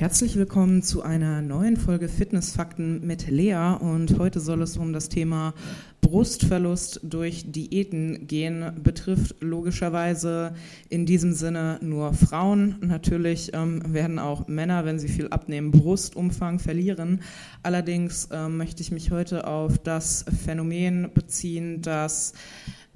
[0.00, 5.10] Herzlich willkommen zu einer neuen Folge Fitnessfakten mit Lea und heute soll es um das
[5.10, 5.52] Thema
[6.00, 8.80] Brustverlust durch Diäten gehen.
[8.82, 10.54] Betrifft logischerweise
[10.88, 12.76] in diesem Sinne nur Frauen.
[12.80, 17.20] Natürlich ähm, werden auch Männer, wenn sie viel abnehmen, Brustumfang verlieren.
[17.62, 22.32] Allerdings ähm, möchte ich mich heute auf das Phänomen beziehen, dass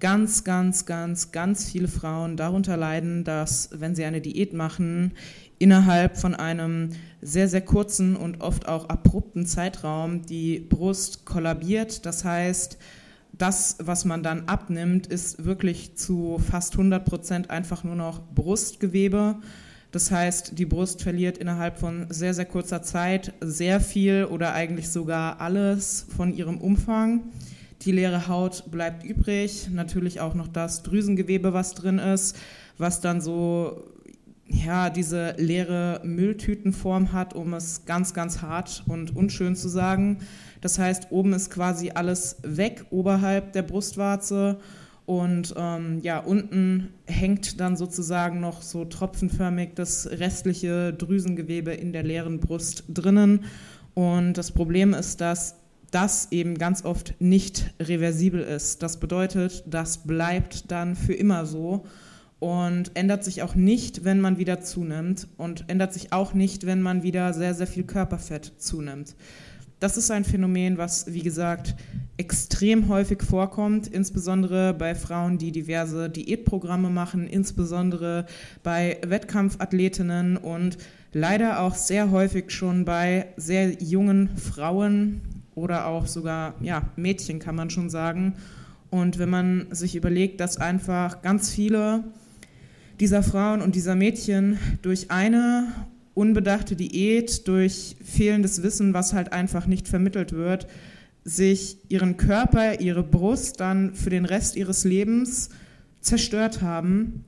[0.01, 5.13] ganz, ganz, ganz, ganz viele Frauen darunter leiden, dass wenn sie eine Diät machen,
[5.59, 12.05] innerhalb von einem sehr, sehr kurzen und oft auch abrupten Zeitraum die Brust kollabiert.
[12.07, 12.79] Das heißt,
[13.33, 19.37] das, was man dann abnimmt, ist wirklich zu fast 100 Prozent einfach nur noch Brustgewebe.
[19.91, 24.89] Das heißt, die Brust verliert innerhalb von sehr, sehr kurzer Zeit sehr viel oder eigentlich
[24.89, 27.23] sogar alles von ihrem Umfang.
[27.83, 32.37] Die leere Haut bleibt übrig, natürlich auch noch das Drüsengewebe, was drin ist,
[32.79, 33.85] was dann so
[34.47, 40.19] ja, diese leere Mülltütenform hat, um es ganz, ganz hart und unschön zu sagen.
[40.61, 44.59] Das heißt, oben ist quasi alles weg, oberhalb der Brustwarze.
[45.07, 52.03] Und ähm, ja, unten hängt dann sozusagen noch so tropfenförmig das restliche Drüsengewebe in der
[52.03, 53.45] leeren Brust drinnen.
[53.93, 55.57] Und das Problem ist, dass
[55.91, 58.83] das eben ganz oft nicht reversibel ist.
[58.83, 61.85] Das bedeutet, das bleibt dann für immer so
[62.45, 66.83] und ändert sich auch nicht, wenn man wieder zunimmt und ändert sich auch nicht, wenn
[66.83, 69.17] man wieder sehr, sehr viel Körperfett zunimmt.
[69.81, 71.75] Das ist ein Phänomen, was, wie gesagt,
[72.19, 78.27] extrem häufig vorkommt, insbesondere bei Frauen, die diverse Diätprogramme machen, insbesondere
[78.63, 80.77] bei Wettkampfathletinnen und
[81.15, 85.23] leider auch sehr häufig schon bei sehr jungen Frauen
[85.55, 88.35] oder auch sogar ja, Mädchen, kann man schon sagen.
[88.91, 92.05] Und wenn man sich überlegt, dass einfach ganz viele
[93.01, 95.73] dieser Frauen und dieser Mädchen durch eine
[96.15, 100.67] unbedachte Diät, durch fehlendes Wissen, was halt einfach nicht vermittelt wird,
[101.25, 105.49] sich ihren Körper, ihre Brust dann für den Rest ihres Lebens
[106.01, 107.25] zerstört haben,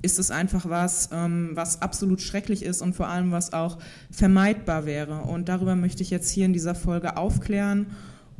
[0.00, 3.78] ist es einfach was, ähm, was absolut schrecklich ist und vor allem was auch
[4.10, 5.22] vermeidbar wäre.
[5.22, 7.86] Und darüber möchte ich jetzt hier in dieser Folge aufklären.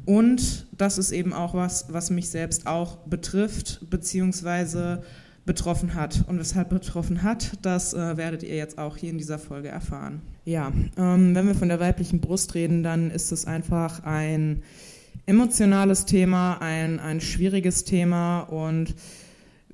[0.05, 5.03] Und das ist eben auch was, was mich selbst auch betrifft, beziehungsweise
[5.45, 6.25] betroffen hat.
[6.29, 10.23] Und weshalb betroffen hat, das äh, werdet ihr jetzt auch hier in dieser Folge erfahren.
[10.45, 14.63] Ja, ähm, wenn wir von der weiblichen Brust reden, dann ist es einfach ein
[15.27, 18.95] emotionales Thema, ein, ein schwieriges Thema und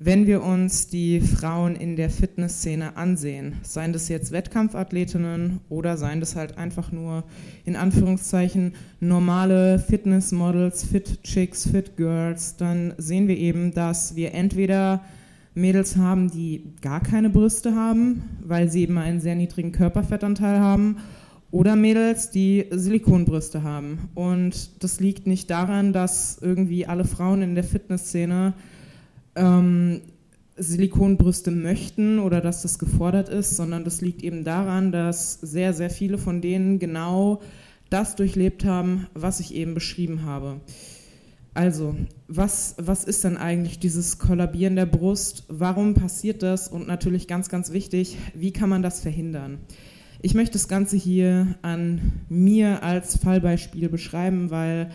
[0.01, 6.21] wenn wir uns die Frauen in der Fitnessszene ansehen, seien das jetzt Wettkampfathletinnen oder seien
[6.21, 7.25] das halt einfach nur
[7.65, 15.01] in Anführungszeichen normale Fitnessmodels, Fit Chicks, Fit Girls, dann sehen wir eben, dass wir entweder
[15.59, 20.97] Mädels haben, die gar keine Brüste haben, weil sie eben einen sehr niedrigen Körperfettanteil haben,
[21.51, 24.09] oder Mädels, die Silikonbrüste haben.
[24.13, 28.53] Und das liegt nicht daran, dass irgendwie alle Frauen in der Fitnessszene
[29.35, 30.01] ähm,
[30.57, 35.89] Silikonbrüste möchten oder dass das gefordert ist, sondern das liegt eben daran, dass sehr, sehr
[35.89, 37.41] viele von denen genau
[37.89, 40.59] das durchlebt haben, was ich eben beschrieben habe.
[41.53, 41.95] Also,
[42.27, 45.45] was, was ist denn eigentlich dieses Kollabieren der Brust?
[45.47, 46.67] Warum passiert das?
[46.67, 49.59] Und natürlich ganz, ganz wichtig, wie kann man das verhindern?
[50.21, 54.91] Ich möchte das Ganze hier an mir als Fallbeispiel beschreiben, weil,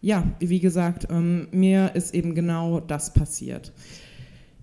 [0.00, 3.72] ja, wie gesagt, ähm, mir ist eben genau das passiert.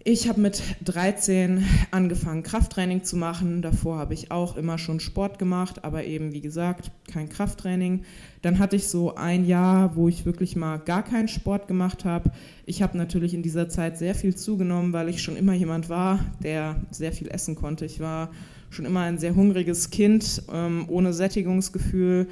[0.03, 3.61] Ich habe mit 13 angefangen, Krafttraining zu machen.
[3.61, 8.03] Davor habe ich auch immer schon Sport gemacht, aber eben, wie gesagt, kein Krafttraining.
[8.41, 12.31] Dann hatte ich so ein Jahr, wo ich wirklich mal gar keinen Sport gemacht habe.
[12.65, 16.23] Ich habe natürlich in dieser Zeit sehr viel zugenommen, weil ich schon immer jemand war,
[16.41, 17.83] der sehr viel essen konnte.
[17.83, 18.29] Ich war
[18.69, 22.27] schon immer ein sehr hungriges Kind, ähm, ohne Sättigungsgefühl.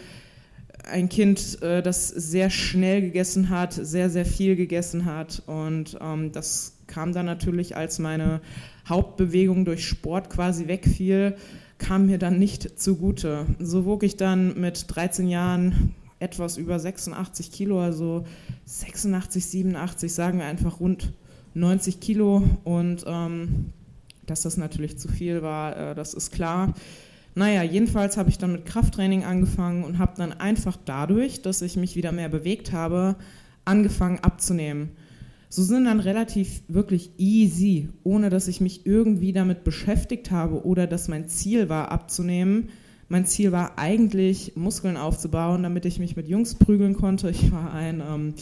[0.90, 5.42] Ein Kind, äh, das sehr schnell gegessen hat, sehr, sehr viel gegessen hat.
[5.48, 8.42] Und ähm, das kam dann natürlich, als meine
[8.88, 11.36] Hauptbewegung durch Sport quasi wegfiel,
[11.78, 13.46] kam mir dann nicht zugute.
[13.60, 18.26] So wog ich dann mit 13 Jahren etwas über 86 Kilo, also
[18.66, 21.12] 86, 87, sagen wir einfach rund
[21.54, 22.44] 90 Kilo.
[22.64, 23.74] Und ähm,
[24.26, 26.74] dass das natürlich zu viel war, äh, das ist klar.
[27.36, 31.76] Naja, jedenfalls habe ich dann mit Krafttraining angefangen und habe dann einfach dadurch, dass ich
[31.76, 33.18] mich wieder mehr bewegt habe,
[33.66, 34.92] angefangen abzunehmen.
[35.50, 40.88] So sind dann relativ wirklich easy, ohne dass ich mich irgendwie damit beschäftigt habe oder
[40.88, 42.70] dass mein Ziel war, abzunehmen.
[43.08, 47.30] Mein Ziel war eigentlich, Muskeln aufzubauen, damit ich mich mit Jungs prügeln konnte.
[47.30, 48.34] Ich war ein ähm,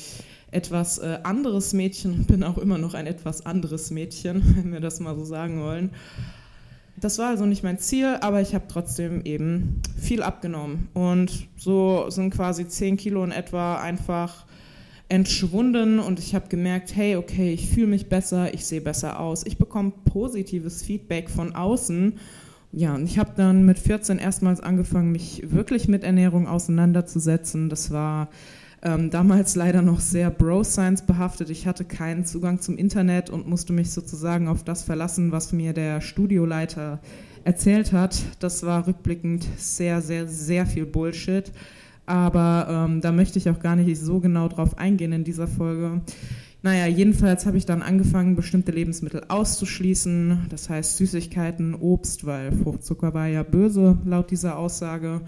[0.52, 5.00] etwas äh, anderes Mädchen, bin auch immer noch ein etwas anderes Mädchen, wenn wir das
[5.00, 5.92] mal so sagen wollen.
[6.96, 10.88] Das war also nicht mein Ziel, aber ich habe trotzdem eben viel abgenommen.
[10.94, 14.46] Und so sind quasi 10 Kilo in etwa einfach
[15.10, 19.46] entschwunden und ich habe gemerkt, hey, okay, ich fühle mich besser, ich sehe besser aus,
[19.46, 22.14] ich bekomme positives Feedback von außen.
[22.72, 27.70] Ja, und ich habe dann mit 14 erstmals angefangen, mich wirklich mit Ernährung auseinanderzusetzen.
[27.70, 28.30] Das war
[28.82, 31.52] ähm, damals leider noch sehr Bro-Science behaftet.
[31.52, 35.74] Ich hatte keinen Zugang zum Internet und musste mich sozusagen auf das verlassen, was mir
[35.74, 37.00] der Studioleiter
[37.44, 38.20] erzählt hat.
[38.40, 41.52] Das war rückblickend sehr, sehr, sehr viel Bullshit.
[42.06, 46.02] Aber ähm, da möchte ich auch gar nicht so genau drauf eingehen in dieser Folge.
[46.62, 50.48] Naja, jedenfalls habe ich dann angefangen, bestimmte Lebensmittel auszuschließen.
[50.50, 55.22] Das heißt Süßigkeiten, Obst, weil Fruchtzucker war ja böse laut dieser Aussage.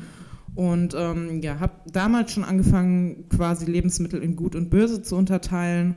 [0.55, 5.95] Und ähm, ja, habe damals schon angefangen, quasi Lebensmittel in gut und böse zu unterteilen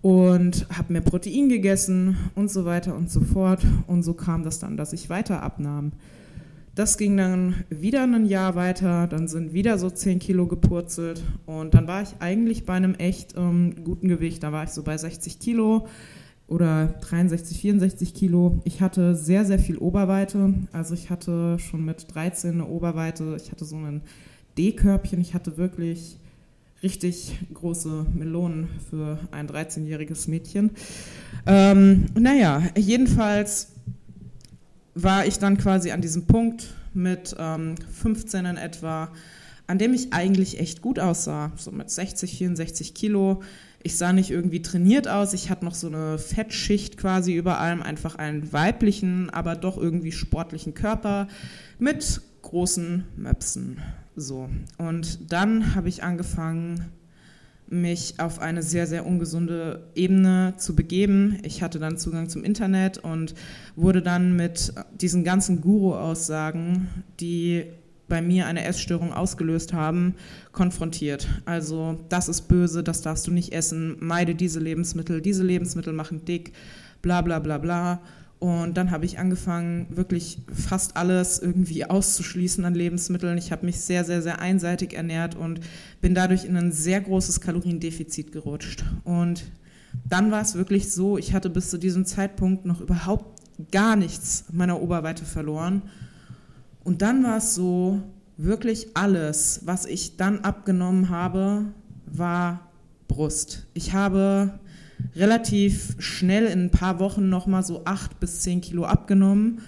[0.00, 3.66] und habe mehr Protein gegessen und so weiter und so fort.
[3.86, 5.92] Und so kam das dann, dass ich weiter abnahm.
[6.74, 11.72] Das ging dann wieder ein Jahr weiter, dann sind wieder so 10 Kilo gepurzelt und
[11.72, 14.42] dann war ich eigentlich bei einem echt ähm, guten Gewicht.
[14.42, 15.86] Da war ich so bei 60 Kilo
[16.48, 18.60] oder 63, 64 Kilo.
[18.64, 20.52] Ich hatte sehr, sehr viel Oberweite.
[20.72, 23.36] Also ich hatte schon mit 13 eine Oberweite.
[23.40, 24.02] Ich hatte so ein
[24.58, 25.20] D-Körbchen.
[25.20, 26.18] Ich hatte wirklich
[26.82, 30.70] richtig große Melonen für ein 13-jähriges Mädchen.
[31.46, 33.72] Ähm, naja, jedenfalls
[34.94, 39.10] war ich dann quasi an diesem Punkt mit ähm, 15 in etwa,
[39.66, 41.52] an dem ich eigentlich echt gut aussah.
[41.56, 43.42] So mit 60, 64 Kilo
[43.86, 45.34] ich sah nicht irgendwie trainiert aus.
[45.34, 50.10] Ich hatte noch so eine Fettschicht quasi über allem, einfach einen weiblichen, aber doch irgendwie
[50.10, 51.28] sportlichen Körper
[51.78, 53.82] mit großen Möpsen.
[54.16, 54.48] So.
[54.78, 56.86] Und dann habe ich angefangen,
[57.74, 61.38] mich auf eine sehr, sehr ungesunde Ebene zu begeben.
[61.42, 63.34] Ich hatte dann Zugang zum Internet und
[63.76, 66.88] wurde dann mit diesen ganzen Guru-Aussagen,
[67.20, 67.64] die
[68.08, 70.14] bei mir eine Essstörung ausgelöst haben,
[70.52, 71.26] konfrontiert.
[71.46, 76.24] Also das ist böse, das darfst du nicht essen, meide diese Lebensmittel, diese Lebensmittel machen
[76.24, 76.52] dick,
[77.02, 78.00] bla bla bla bla.
[78.44, 83.38] Und dann habe ich angefangen, wirklich fast alles irgendwie auszuschließen an Lebensmitteln.
[83.38, 85.60] Ich habe mich sehr, sehr, sehr einseitig ernährt und
[86.02, 88.84] bin dadurch in ein sehr großes Kaloriendefizit gerutscht.
[89.04, 89.44] Und
[90.04, 93.40] dann war es wirklich so, ich hatte bis zu diesem Zeitpunkt noch überhaupt
[93.72, 95.80] gar nichts meiner Oberweite verloren
[96.84, 98.02] und dann war es so,
[98.36, 101.66] wirklich alles, was ich dann abgenommen habe,
[102.04, 102.68] war
[103.08, 103.66] Brust.
[103.74, 104.58] Ich habe
[105.16, 109.60] relativ schnell in ein paar Wochen nochmal so acht bis zehn Kilo abgenommen.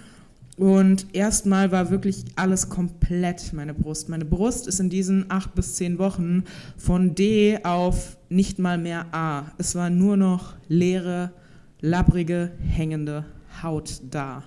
[0.57, 4.09] Und erstmal war wirklich alles komplett meine Brust.
[4.09, 6.45] Meine Brust ist in diesen acht bis zehn Wochen
[6.77, 9.51] von D auf nicht mal mehr A.
[9.59, 11.31] Es war nur noch leere,
[11.79, 13.25] labbrige, hängende
[13.61, 14.43] Haut da.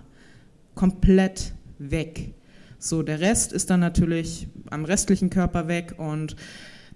[0.74, 2.34] Komplett weg.
[2.78, 6.34] So, der Rest ist dann natürlich am restlichen Körper weg und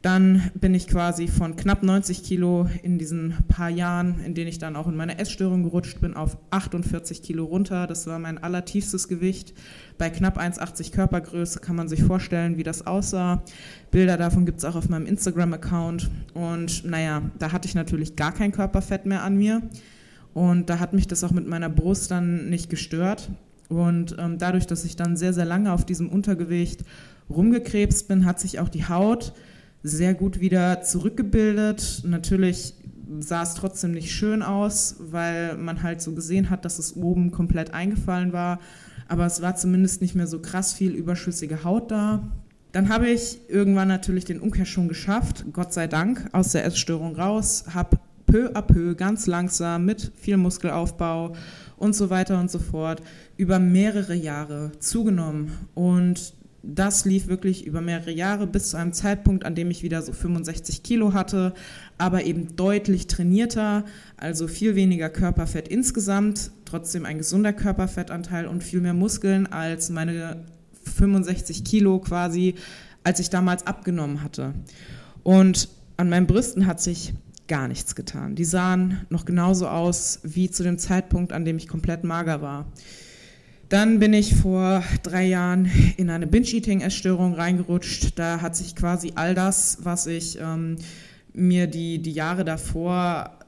[0.04, 4.58] dann bin ich quasi von knapp 90 Kilo in diesen paar Jahren, in denen ich
[4.58, 7.86] dann auch in meine Essstörung gerutscht bin, auf 48 Kilo runter.
[7.86, 9.54] Das war mein allertiefstes Gewicht.
[9.96, 13.42] Bei knapp 1,80 Körpergröße kann man sich vorstellen, wie das aussah.
[13.90, 16.10] Bilder davon gibt es auch auf meinem Instagram-Account.
[16.34, 19.62] Und naja, da hatte ich natürlich gar kein Körperfett mehr an mir.
[20.34, 23.30] Und da hat mich das auch mit meiner Brust dann nicht gestört.
[23.70, 26.84] Und ähm, dadurch, dass ich dann sehr, sehr lange auf diesem Untergewicht
[27.30, 29.32] rumgekrebst bin, hat sich auch die Haut
[29.84, 32.02] sehr gut wieder zurückgebildet.
[32.04, 32.74] Natürlich
[33.20, 37.30] sah es trotzdem nicht schön aus, weil man halt so gesehen hat, dass es oben
[37.30, 38.58] komplett eingefallen war.
[39.08, 42.32] Aber es war zumindest nicht mehr so krass viel überschüssige Haut da.
[42.72, 47.66] Dann habe ich irgendwann natürlich den Umkehrschwung geschafft, Gott sei Dank, aus der Essstörung raus,
[47.72, 51.34] habe peu à peu, ganz langsam, mit viel Muskelaufbau
[51.76, 53.02] und so weiter und so fort,
[53.36, 55.52] über mehrere Jahre zugenommen.
[55.74, 56.34] Und
[56.66, 60.12] das lief wirklich über mehrere Jahre bis zu einem Zeitpunkt, an dem ich wieder so
[60.12, 61.54] 65 Kilo hatte,
[61.98, 63.84] aber eben deutlich trainierter,
[64.16, 70.44] also viel weniger Körperfett insgesamt, trotzdem ein gesunder Körperfettanteil und viel mehr Muskeln als meine
[70.96, 72.54] 65 Kilo quasi,
[73.02, 74.54] als ich damals abgenommen hatte.
[75.22, 77.14] Und an meinen Brüsten hat sich
[77.46, 78.34] gar nichts getan.
[78.34, 82.66] Die sahen noch genauso aus wie zu dem Zeitpunkt, an dem ich komplett mager war.
[83.68, 88.18] Dann bin ich vor drei Jahren in eine Binge-Eating-Essstörung reingerutscht.
[88.18, 90.76] Da hat sich quasi all das, was ich ähm,
[91.32, 93.38] mir die, die Jahre davor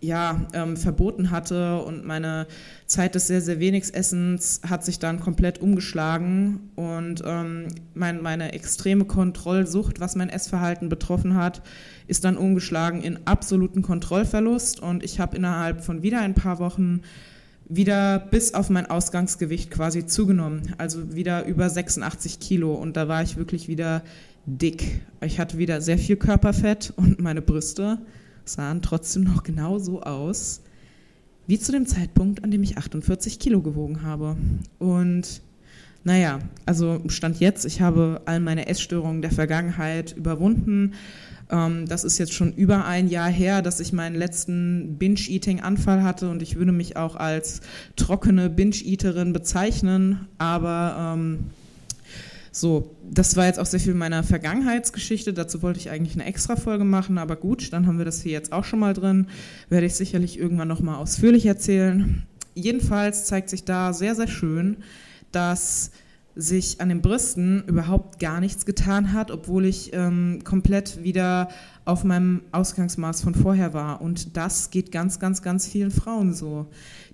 [0.00, 2.46] ja, ähm, verboten hatte und meine
[2.86, 8.52] Zeit des sehr, sehr wenig Essens hat sich dann komplett umgeschlagen und ähm, mein, meine
[8.52, 11.62] extreme Kontrollsucht, was mein Essverhalten betroffen hat,
[12.06, 17.02] ist dann umgeschlagen in absoluten Kontrollverlust und ich habe innerhalb von wieder ein paar Wochen
[17.68, 23.22] wieder bis auf mein Ausgangsgewicht quasi zugenommen, also wieder über 86 Kilo und da war
[23.22, 24.02] ich wirklich wieder
[24.46, 25.02] dick.
[25.20, 27.98] Ich hatte wieder sehr viel Körperfett und meine Brüste
[28.44, 30.62] sahen trotzdem noch genauso aus
[31.46, 34.36] wie zu dem Zeitpunkt, an dem ich 48 Kilo gewogen habe.
[34.78, 35.40] Und
[36.04, 40.92] naja, also Stand jetzt, ich habe all meine Essstörungen der Vergangenheit überwunden.
[41.50, 46.30] Ähm, das ist jetzt schon über ein Jahr her, dass ich meinen letzten Binge-Eating-Anfall hatte
[46.30, 47.60] und ich würde mich auch als
[47.96, 51.50] trockene Binge-Eaterin bezeichnen, aber ähm,
[52.50, 55.32] so, das war jetzt auch sehr viel meiner Vergangenheitsgeschichte.
[55.32, 58.32] Dazu wollte ich eigentlich eine extra Folge machen, aber gut, dann haben wir das hier
[58.32, 59.28] jetzt auch schon mal drin.
[59.68, 62.26] Werde ich sicherlich irgendwann noch mal ausführlich erzählen.
[62.54, 64.78] Jedenfalls zeigt sich da sehr, sehr schön,
[65.30, 65.92] dass
[66.38, 71.48] sich an den Brüsten überhaupt gar nichts getan hat, obwohl ich ähm, komplett wieder
[71.84, 74.00] auf meinem Ausgangsmaß von vorher war.
[74.00, 76.68] Und das geht ganz, ganz, ganz vielen Frauen so.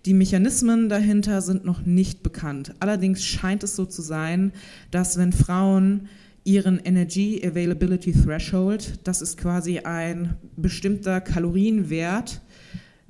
[0.05, 2.75] Die Mechanismen dahinter sind noch nicht bekannt.
[2.81, 4.53] Allerdings scheint es so zu sein,
[4.91, 6.09] dass wenn Frauen
[6.45, 12.43] ihren Energy Availability Threshold, das ist quasi ein bestimmter Kalorienwert,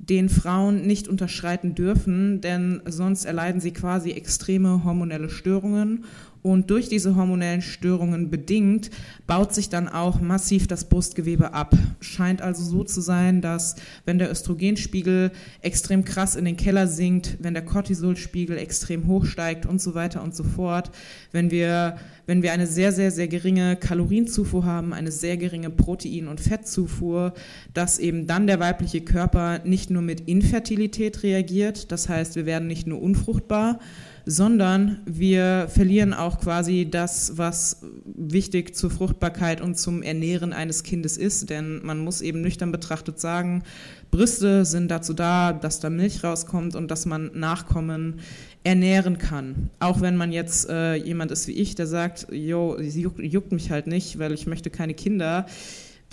[0.09, 6.05] den Frauen nicht unterschreiten dürfen, denn sonst erleiden sie quasi extreme hormonelle Störungen
[6.45, 8.91] und durch diese hormonellen Störungen bedingt
[9.25, 11.75] baut sich dann auch massiv das Brustgewebe ab.
[12.01, 15.31] Scheint also so zu sein, dass wenn der Östrogenspiegel
[15.63, 20.21] extrem krass in den Keller sinkt, wenn der Cortisolspiegel extrem hoch steigt und so weiter
[20.21, 20.91] und so fort,
[21.31, 21.97] wenn wir,
[22.27, 27.33] wenn wir eine sehr, sehr, sehr geringe Kalorienzufuhr haben, eine sehr geringe Protein- und Fettzufuhr,
[27.73, 32.67] dass eben dann der weibliche Körper nicht nur mit Infertilität reagiert, das heißt, wir werden
[32.67, 33.79] nicht nur unfruchtbar,
[34.25, 41.17] sondern wir verlieren auch quasi das, was wichtig zur Fruchtbarkeit und zum Ernähren eines Kindes
[41.17, 41.49] ist.
[41.49, 43.63] Denn man muss eben nüchtern betrachtet sagen,
[44.09, 48.19] Brüste sind dazu da, dass da Milch rauskommt und dass man Nachkommen
[48.63, 49.69] ernähren kann.
[49.79, 53.51] Auch wenn man jetzt äh, jemand ist wie ich, der sagt, jo, sie juckt, juckt
[53.51, 55.45] mich halt nicht, weil ich möchte keine Kinder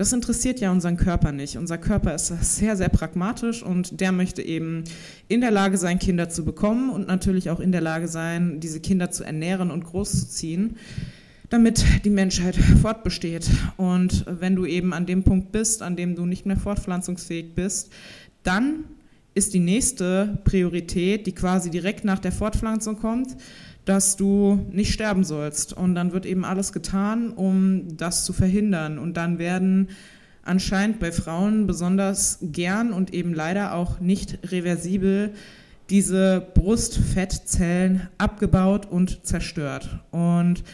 [0.03, 1.57] das interessiert ja unseren Körper nicht.
[1.57, 4.83] Unser Körper ist sehr, sehr pragmatisch und der möchte eben
[5.29, 8.81] in der Lage sein, Kinder zu bekommen und natürlich auch in der Lage sein, diese
[8.81, 10.77] Kinder zu ernähren und großzuziehen,
[11.51, 13.49] damit die Menschheit fortbesteht.
[13.77, 17.93] Und wenn du eben an dem Punkt bist, an dem du nicht mehr fortpflanzungsfähig bist,
[18.43, 18.83] dann
[19.35, 23.37] ist die nächste Priorität, die quasi direkt nach der Fortpflanzung kommt,
[23.85, 25.73] dass du nicht sterben sollst.
[25.73, 28.99] Und dann wird eben alles getan, um das zu verhindern.
[28.99, 29.89] Und dann werden
[30.43, 35.33] anscheinend bei Frauen besonders gern und eben leider auch nicht reversibel
[35.91, 40.01] diese Brustfettzellen abgebaut und zerstört.
[40.11, 40.65] Und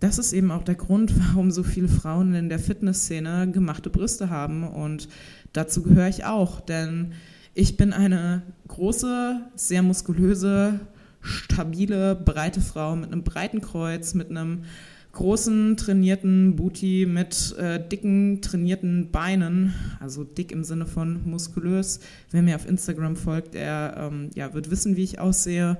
[0.00, 4.30] das ist eben auch der Grund, warum so viele Frauen in der Fitnessszene gemachte Brüste
[4.30, 4.64] haben.
[4.64, 5.08] Und
[5.52, 7.12] dazu gehöre ich auch, denn
[7.54, 10.80] ich bin eine große, sehr muskulöse,
[11.24, 14.64] stabile, breite Frau mit einem breiten Kreuz, mit einem
[15.12, 22.00] großen, trainierten Booty, mit äh, dicken, trainierten Beinen, also dick im Sinne von muskulös.
[22.30, 25.78] Wer mir auf Instagram folgt, der ähm, ja, wird wissen, wie ich aussehe.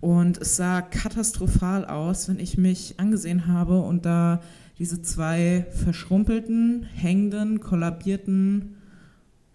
[0.00, 4.40] Und es sah katastrophal aus, wenn ich mich angesehen habe und da
[4.78, 8.77] diese zwei verschrumpelten, hängenden, kollabierten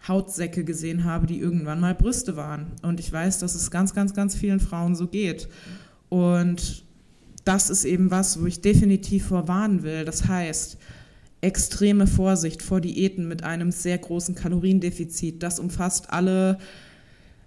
[0.07, 2.73] Hautsäcke gesehen habe, die irgendwann mal Brüste waren.
[2.81, 5.47] Und ich weiß, dass es ganz, ganz, ganz vielen Frauen so geht.
[6.09, 6.83] Und
[7.45, 10.05] das ist eben was, wo ich definitiv vorwarnen will.
[10.05, 10.77] Das heißt,
[11.41, 15.43] extreme Vorsicht vor Diäten mit einem sehr großen Kaloriendefizit.
[15.43, 16.57] Das umfasst alle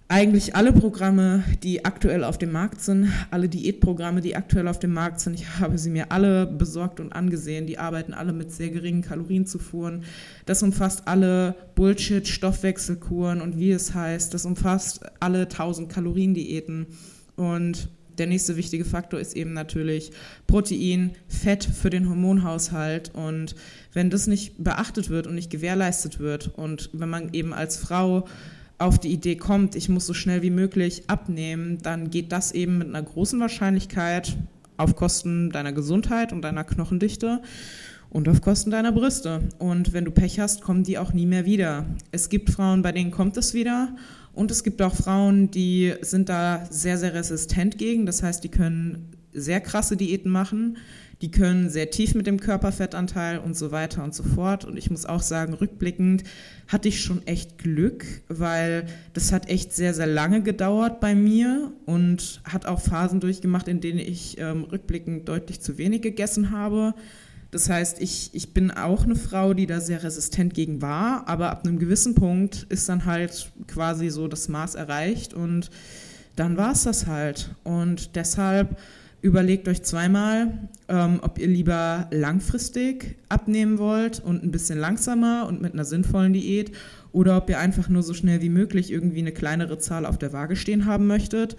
[0.09, 4.93] eigentlich alle Programme, die aktuell auf dem Markt sind, alle Diätprogramme, die aktuell auf dem
[4.93, 7.67] Markt sind, ich habe sie mir alle besorgt und angesehen.
[7.67, 10.05] Die arbeiten alle mit sehr geringen Kalorienzufuhren.
[10.45, 14.33] Das umfasst alle Bullshit-Stoffwechselkuren und wie es heißt.
[14.33, 16.87] Das umfasst alle 1000 Kaloriendiäten.
[17.35, 20.11] Und der nächste wichtige Faktor ist eben natürlich
[20.47, 23.11] Protein, Fett für den Hormonhaushalt.
[23.13, 23.55] Und
[23.91, 28.25] wenn das nicht beachtet wird und nicht gewährleistet wird und wenn man eben als Frau
[28.79, 32.77] auf die Idee kommt, ich muss so schnell wie möglich abnehmen, dann geht das eben
[32.77, 34.37] mit einer großen Wahrscheinlichkeit
[34.77, 37.41] auf Kosten deiner Gesundheit und deiner Knochendichte
[38.09, 39.41] und auf Kosten deiner Brüste.
[39.57, 41.85] Und wenn du Pech hast, kommen die auch nie mehr wieder.
[42.11, 43.95] Es gibt Frauen, bei denen kommt es wieder.
[44.33, 48.05] Und es gibt auch Frauen, die sind da sehr, sehr resistent gegen.
[48.05, 50.77] Das heißt, die können sehr krasse Diäten machen
[51.21, 54.65] die können sehr tief mit dem Körperfettanteil und so weiter und so fort.
[54.65, 56.23] Und ich muss auch sagen, rückblickend
[56.67, 61.71] hatte ich schon echt Glück, weil das hat echt sehr, sehr lange gedauert bei mir
[61.85, 66.93] und hat auch Phasen durchgemacht, in denen ich ähm, rückblickend deutlich zu wenig gegessen habe.
[67.49, 71.49] Das heißt, ich, ich bin auch eine Frau, die da sehr resistent gegen war, aber
[71.49, 75.71] ab einem gewissen Punkt ist dann halt quasi so das Maß erreicht und
[76.35, 77.55] dann war es das halt.
[77.63, 78.77] Und deshalb
[79.21, 85.61] überlegt euch zweimal, ähm, ob ihr lieber langfristig abnehmen wollt und ein bisschen langsamer und
[85.61, 86.71] mit einer sinnvollen Diät
[87.11, 90.33] oder ob ihr einfach nur so schnell wie möglich irgendwie eine kleinere Zahl auf der
[90.33, 91.57] Waage stehen haben möchtet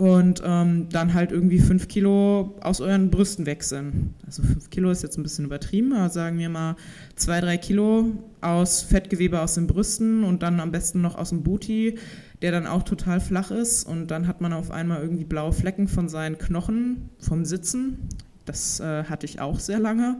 [0.00, 4.14] und ähm, dann halt irgendwie fünf Kilo aus euren Brüsten weg sind.
[4.24, 6.76] Also fünf Kilo ist jetzt ein bisschen übertrieben, aber sagen wir mal
[7.16, 8.06] zwei, drei Kilo
[8.40, 11.98] aus Fettgewebe aus den Brüsten und dann am besten noch aus dem Booty,
[12.40, 15.86] der dann auch total flach ist und dann hat man auf einmal irgendwie blaue Flecken
[15.86, 18.08] von seinen Knochen vom Sitzen.
[18.46, 20.16] Das äh, hatte ich auch sehr lange.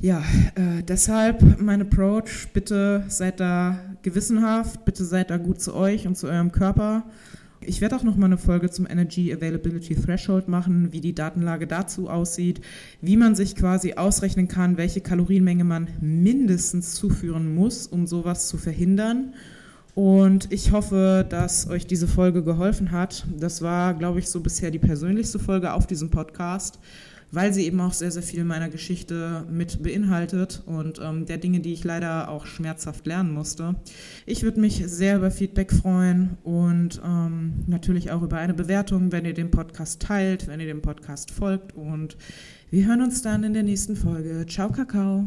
[0.00, 0.22] Ja,
[0.54, 6.18] äh, deshalb mein Approach, bitte seid da gewissenhaft, bitte seid da gut zu euch und
[6.18, 7.04] zu eurem Körper.
[7.62, 11.66] Ich werde auch noch mal eine Folge zum Energy Availability Threshold machen, wie die Datenlage
[11.66, 12.62] dazu aussieht,
[13.02, 18.56] wie man sich quasi ausrechnen kann, welche Kalorienmenge man mindestens zuführen muss, um sowas zu
[18.56, 19.34] verhindern.
[19.94, 23.26] Und ich hoffe, dass euch diese Folge geholfen hat.
[23.38, 26.78] Das war, glaube ich, so bisher die persönlichste Folge auf diesem Podcast
[27.32, 31.60] weil sie eben auch sehr, sehr viel meiner Geschichte mit beinhaltet und ähm, der Dinge,
[31.60, 33.76] die ich leider auch schmerzhaft lernen musste.
[34.26, 39.24] Ich würde mich sehr über Feedback freuen und ähm, natürlich auch über eine Bewertung, wenn
[39.24, 42.16] ihr den Podcast teilt, wenn ihr dem Podcast folgt und
[42.70, 44.46] wir hören uns dann in der nächsten Folge.
[44.48, 45.26] Ciao, Kakao.